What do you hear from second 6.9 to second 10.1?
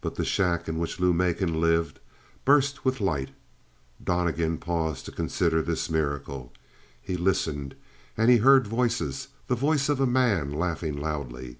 He listened, and he heard voices the voice of a